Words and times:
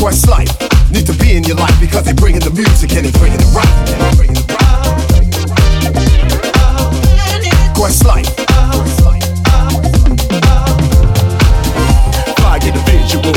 quest 0.00 0.28
life. 0.28 0.48
Need 0.90 1.04
to 1.06 1.12
be 1.12 1.36
in 1.36 1.44
your 1.44 1.56
life 1.56 1.78
because 1.78 2.04
they 2.04 2.14
bringing 2.14 2.40
the 2.40 2.50
music 2.50 2.96
and 2.96 3.04
they 3.04 3.12
bringing 3.20 3.36
the 3.36 3.50
rock. 3.52 3.68
Quest 7.76 8.06
life. 8.06 8.26
I 12.40 12.58
get 12.58 12.74
a 12.74 12.82
visual, 12.88 13.32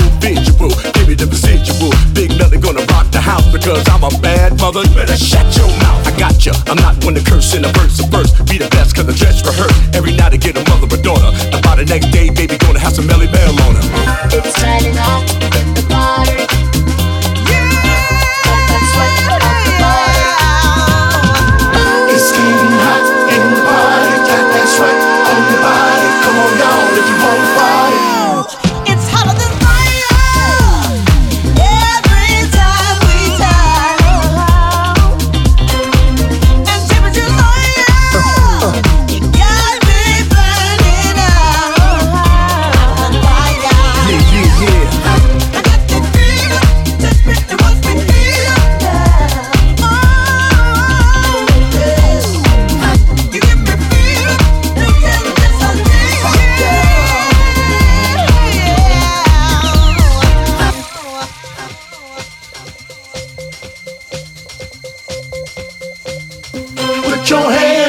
the 1.15 1.27
residual. 1.27 1.91
Big 2.13 2.31
nothing 2.39 2.61
gonna 2.61 2.85
rock 2.95 3.11
the 3.11 3.19
house 3.19 3.45
because 3.51 3.83
I'm 3.89 4.03
a 4.03 4.09
bad 4.21 4.57
mother. 4.59 4.83
Better 4.95 5.17
shut 5.17 5.45
your 5.57 5.67
mouth. 5.83 6.07
I 6.07 6.17
gotcha. 6.17 6.53
I'm 6.67 6.77
not 6.77 7.03
one 7.03 7.13
to 7.15 7.23
curse 7.23 7.53
in 7.53 7.65
a 7.65 7.71
verse 7.73 7.99
of 7.99 8.07
verse. 8.09 8.31
Be 8.47 8.57
the 8.57 8.69
best 8.71 8.95
cause 8.95 9.05
the 9.05 9.13
dress 9.13 9.43
her. 9.43 9.69
Every 9.93 10.15
night 10.15 10.33
I 10.33 10.37
get 10.37 10.55
a 10.55 10.63
mother 10.69 10.87
or 10.87 11.01
daughter. 11.03 11.29
And 11.53 11.61
by 11.61 11.75
the 11.75 11.85
next 11.85 12.07
day, 12.11 12.29
baby, 12.29 12.57
gonna 12.57 12.79
have 12.79 12.93
some 12.93 13.05
Melly 13.05 13.27
bell 13.27 13.51
on 13.67 13.75
her. 13.75 13.83
It's 14.31 14.53
turning 14.59 14.95
hot. 14.95 15.62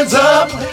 hands 0.05 0.15
up. 0.15 0.64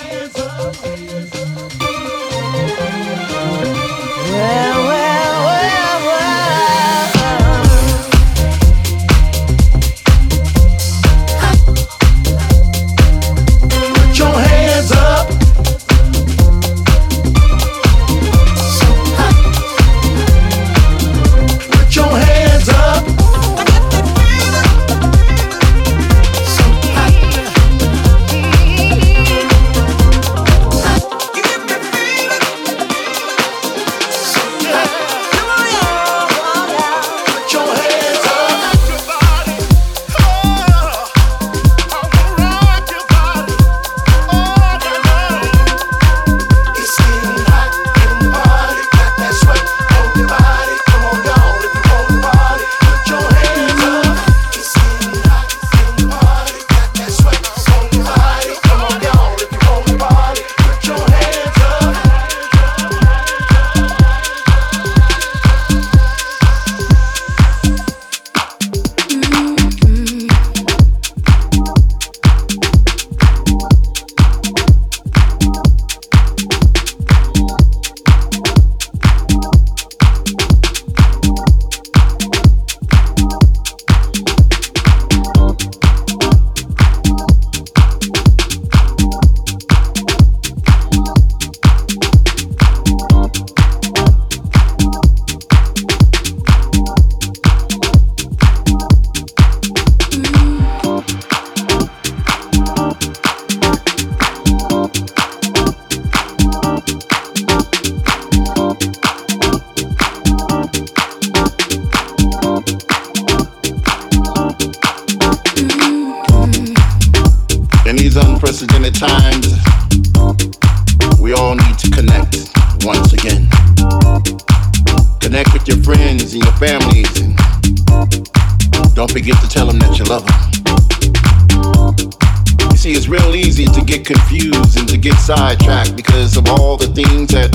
Sidetracked 135.38 135.96
because 135.96 136.36
of 136.36 136.46
all 136.50 136.76
the 136.76 136.88
things 136.88 137.32
that 137.32 137.48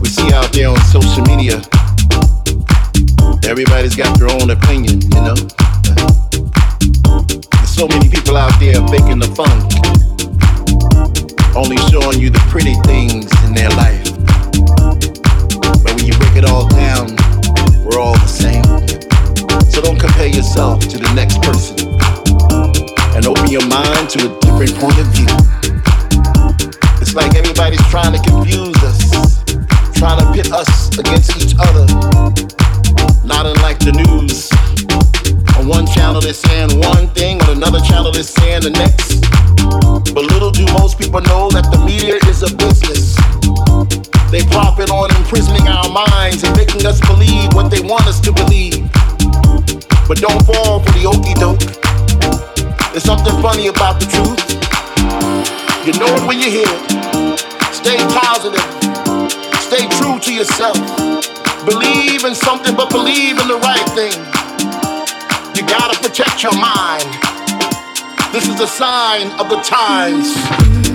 we 0.00 0.08
see 0.08 0.32
out 0.32 0.52
there 0.52 0.68
on 0.68 0.78
social 0.94 1.26
media. 1.26 1.58
Everybody's 3.50 3.96
got 3.96 4.16
their 4.16 4.30
own 4.30 4.50
opinion, 4.50 5.02
you 5.02 5.18
know? 5.18 5.34
There's 7.50 7.74
so 7.74 7.88
many 7.88 8.08
people 8.08 8.36
out 8.36 8.54
there 8.62 8.78
faking 8.94 9.18
the 9.18 9.26
funk, 9.34 9.58
only 11.58 11.82
showing 11.90 12.22
you 12.22 12.30
the 12.30 12.38
pretty 12.46 12.78
things 12.86 13.26
in 13.42 13.58
their 13.58 13.70
life. 13.74 14.06
But 15.82 15.98
when 15.98 16.06
you 16.06 16.14
break 16.14 16.38
it 16.38 16.46
all 16.46 16.70
down, 16.70 17.10
we're 17.82 17.98
all 17.98 18.14
the 18.22 18.30
same. 18.30 18.62
So 19.66 19.82
don't 19.82 19.98
compare 19.98 20.30
yourself 20.30 20.86
to 20.86 20.96
the 20.96 21.10
next 21.18 21.42
person 21.42 21.74
and 23.18 23.26
open 23.26 23.50
your 23.50 23.66
mind 23.66 24.10
to 24.14 24.30
a 24.30 24.38
different 24.46 24.78
point 24.78 24.98
of 25.02 25.10
view. 25.10 25.59
It's 27.10 27.16
like 27.16 27.34
everybody's 27.34 27.82
trying 27.90 28.14
to 28.14 28.22
confuse 28.22 28.78
us, 28.86 29.42
trying 29.98 30.22
to 30.22 30.30
pit 30.30 30.52
us 30.52 30.96
against 30.96 31.34
each 31.42 31.58
other. 31.58 31.82
Not 33.26 33.50
unlike 33.50 33.82
the 33.82 33.90
news. 33.98 34.46
On 35.58 35.66
one 35.66 35.90
channel 35.90 36.20
they're 36.20 36.32
saying 36.32 36.78
one 36.78 37.08
thing, 37.10 37.42
on 37.42 37.56
another 37.56 37.80
channel 37.80 38.12
they're 38.12 38.22
saying 38.22 38.62
the 38.62 38.70
next. 38.70 39.26
But 40.14 40.30
little 40.30 40.52
do 40.52 40.62
most 40.78 41.00
people 41.00 41.20
know 41.22 41.50
that 41.50 41.66
the 41.74 41.82
media 41.82 42.14
is 42.30 42.46
a 42.46 42.54
business. 42.54 43.18
They 44.30 44.46
profit 44.46 44.94
on 44.94 45.10
imprisoning 45.18 45.66
our 45.66 45.90
minds 45.90 46.44
and 46.44 46.56
making 46.56 46.86
us 46.86 47.02
believe 47.10 47.50
what 47.58 47.74
they 47.74 47.80
want 47.82 48.06
us 48.06 48.20
to 48.20 48.30
believe. 48.30 48.86
But 50.06 50.22
don't 50.22 50.46
fall 50.46 50.78
for 50.78 50.92
the 50.94 51.10
okey 51.10 51.34
doke. 51.34 51.58
There's 52.94 53.02
something 53.02 53.34
funny 53.42 53.66
about 53.66 53.98
the 53.98 54.06
truth. 54.06 54.79
You 55.82 55.92
know 55.98 56.14
it 56.14 56.28
when 56.28 56.38
you 56.38 56.50
hear 56.50 56.66
it. 56.66 57.38
Stay 57.72 57.96
positive. 58.12 58.60
Stay 59.62 59.88
true 59.96 60.18
to 60.20 60.34
yourself. 60.34 60.76
Believe 61.64 62.24
in 62.24 62.34
something, 62.34 62.76
but 62.76 62.90
believe 62.90 63.38
in 63.38 63.48
the 63.48 63.56
right 63.56 63.88
thing. 63.96 64.12
You 65.56 65.66
gotta 65.66 65.98
protect 66.02 66.42
your 66.42 66.52
mind. 66.52 67.08
This 68.30 68.46
is 68.46 68.60
a 68.60 68.66
sign 68.66 69.30
of 69.40 69.48
the 69.48 69.56
times. 69.62 70.89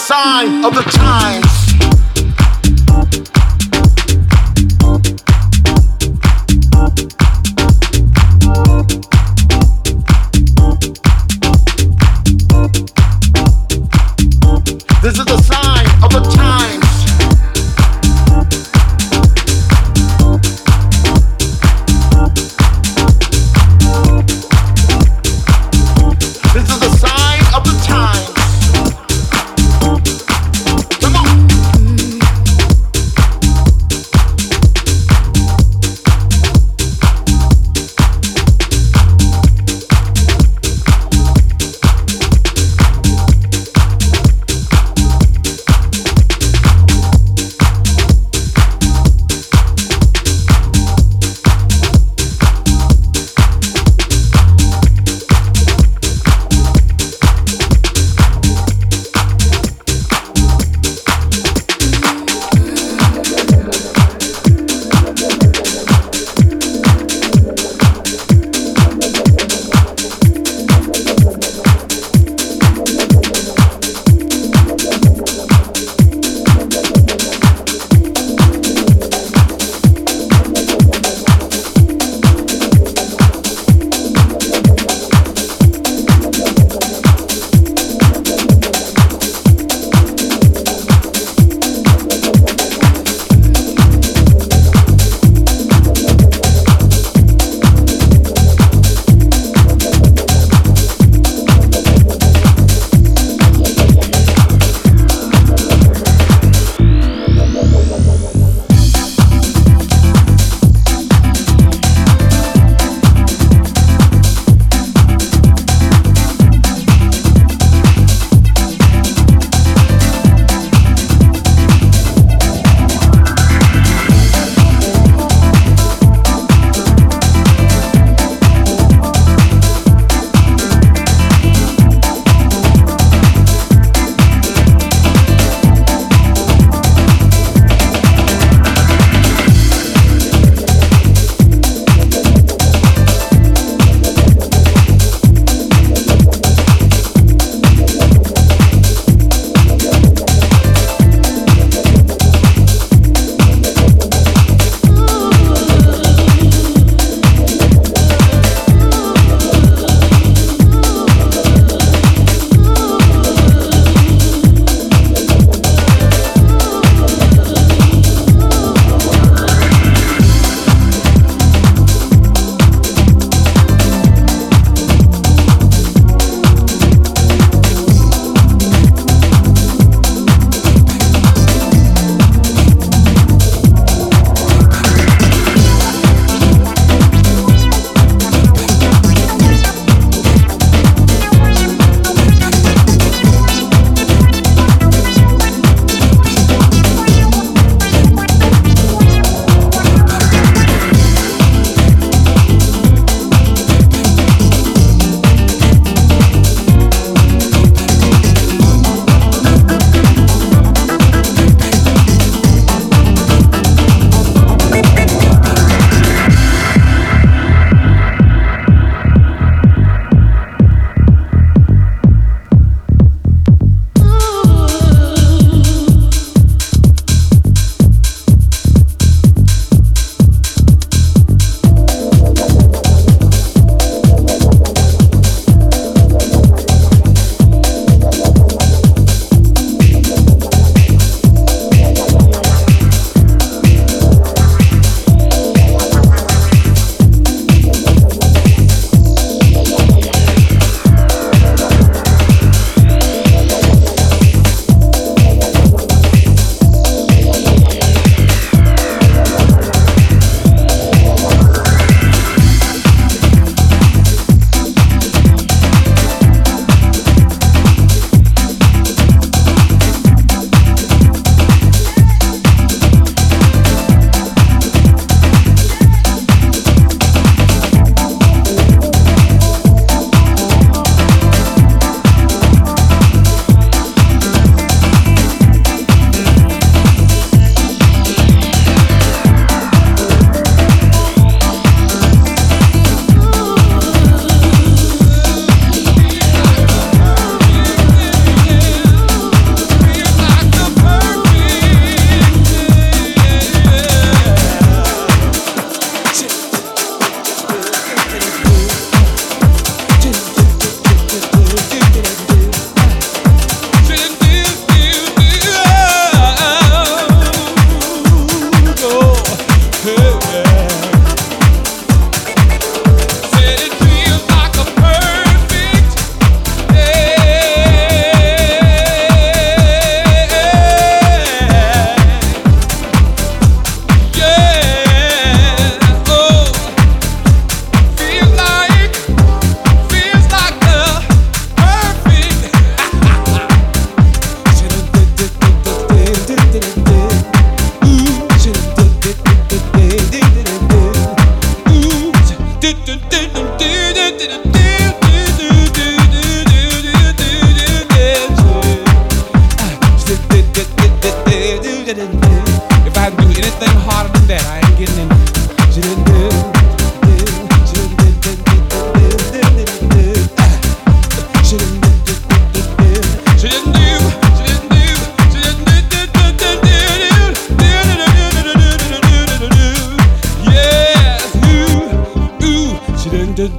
Sign 0.00 0.64
of 0.64 0.74
the 0.74 0.99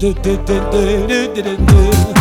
dü 0.01 0.15
dü 0.23 0.37
dü 0.47 0.57
dü 0.71 1.09
dü 1.09 1.35
dü 1.35 1.43
dü 1.43 2.20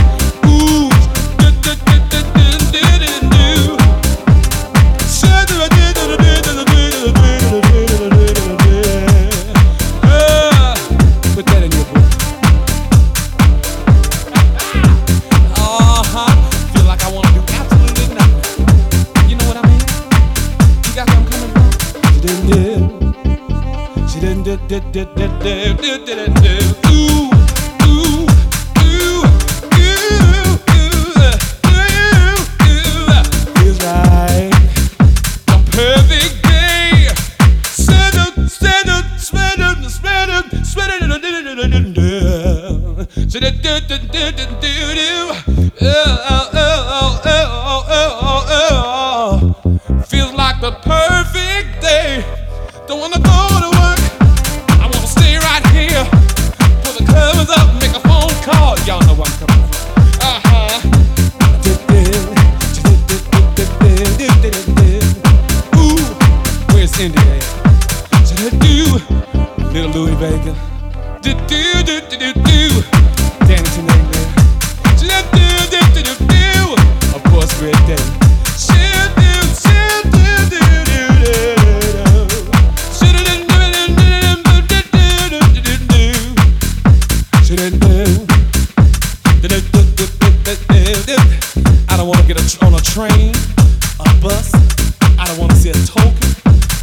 hokey, 95.91 96.31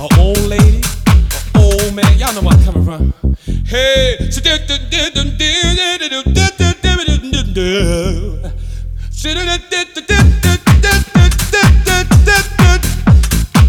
an 0.03 0.19
old 0.19 0.39
lady, 0.39 0.81
an 1.07 1.61
old 1.61 1.93
man. 1.93 2.17
Y'all 2.19 2.33
know 2.33 2.41
where 2.41 2.57
I'm 2.57 2.63
coming 2.63 2.83
from. 2.83 3.13
Hey, 3.65 4.17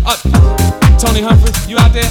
uh, 0.07 0.99
Tony 0.99 1.23
Humphries, 1.23 1.69
you 1.69 1.79
out 1.79 1.93
there? 1.93 2.11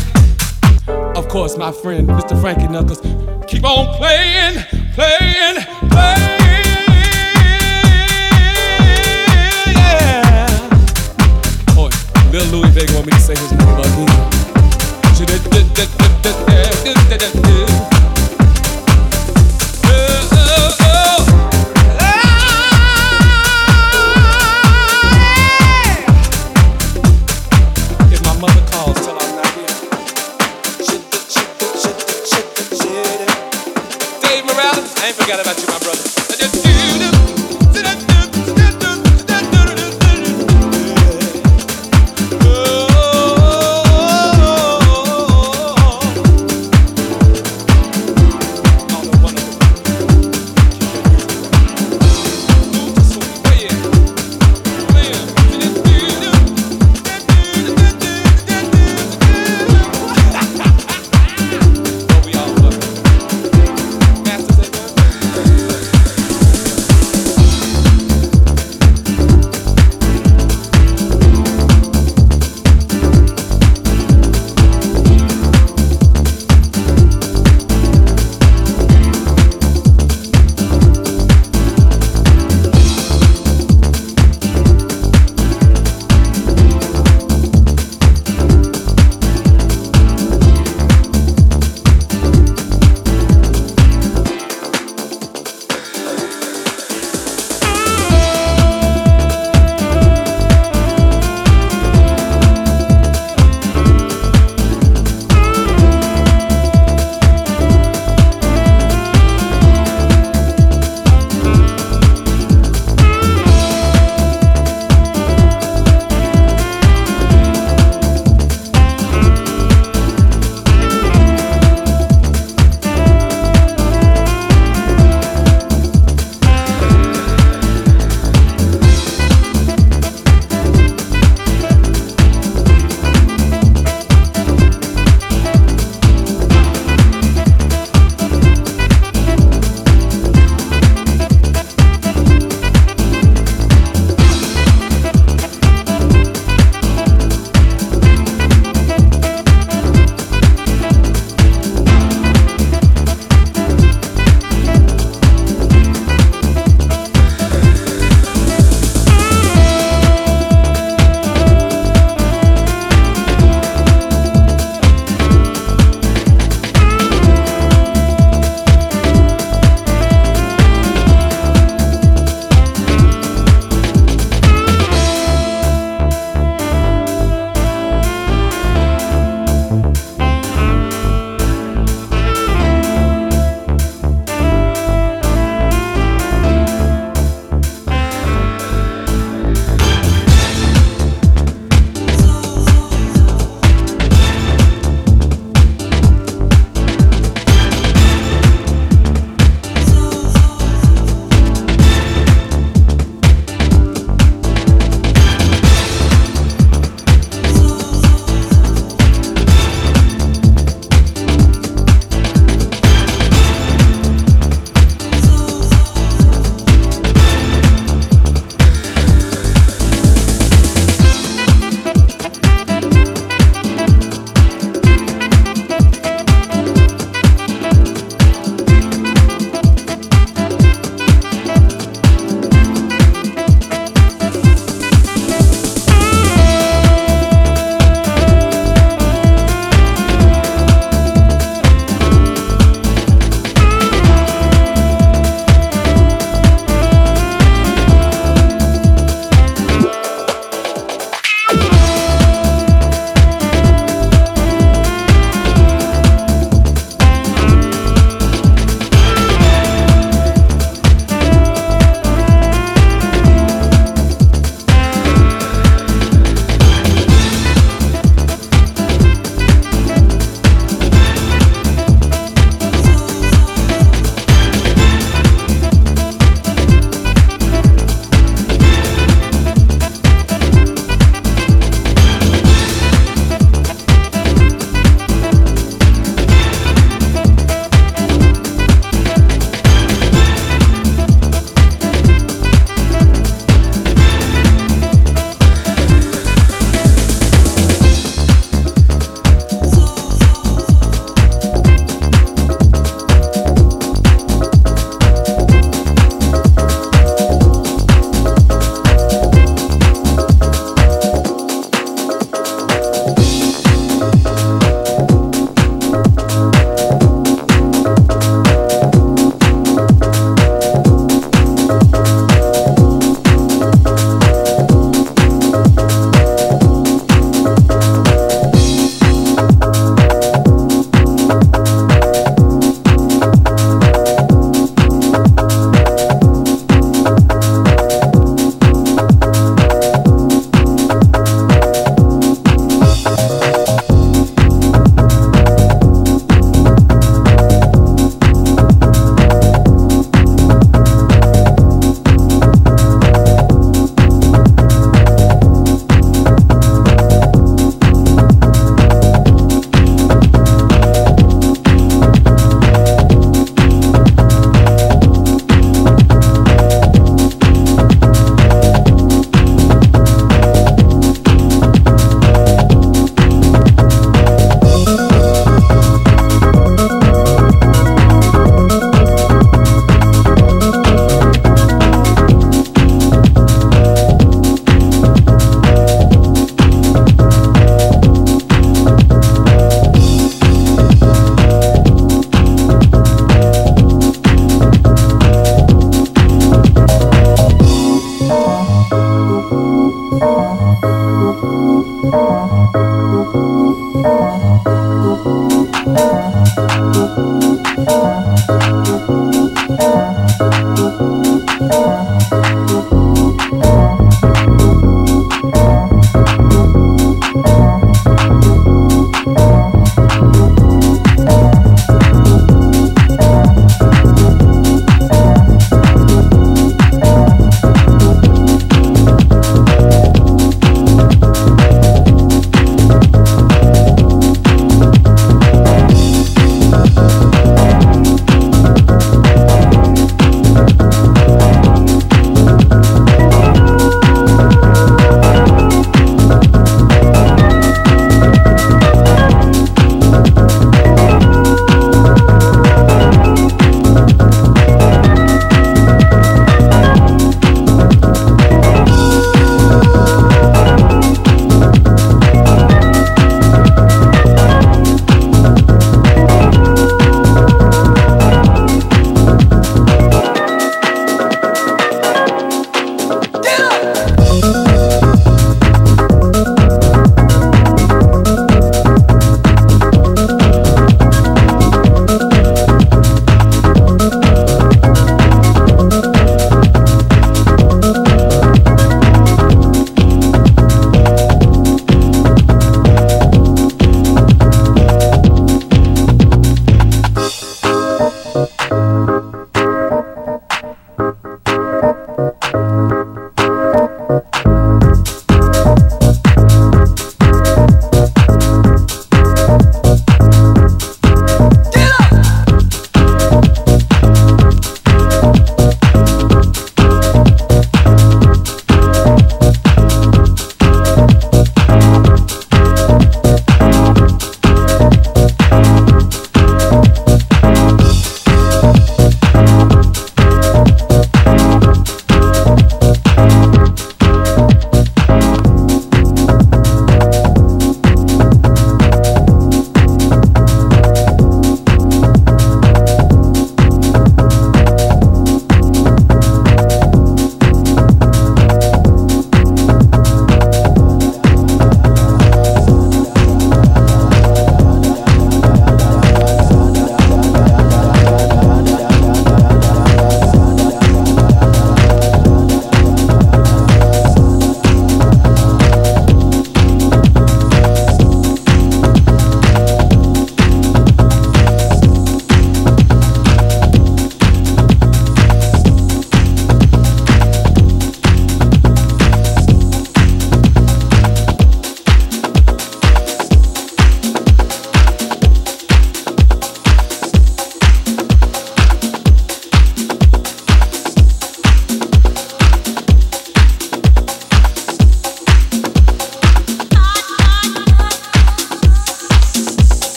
Of 1.16 1.28
course, 1.28 1.58
my 1.58 1.72
friend, 1.72 2.08
Mr. 2.08 2.40
Frankie 2.40 2.68
Knuckles. 2.68 3.02
Keep 3.48 3.66
on 3.66 3.96
playing, 3.98 4.63
playing, 4.94 5.63
playing. 5.90 6.37
me 13.08 13.20
say 13.20 13.36
his 13.36 13.52
name 13.54 13.70
again. 13.70 13.98